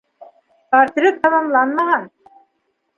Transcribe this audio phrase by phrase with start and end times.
[0.75, 2.11] Портрет тамамланмаған.